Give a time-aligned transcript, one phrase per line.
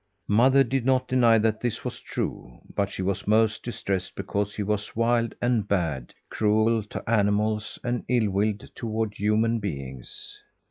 [0.33, 4.63] Mother did not deny that this was true; but she was most distressed because he
[4.63, 10.39] was wild and bad; cruel to animals, and ill willed toward human beings.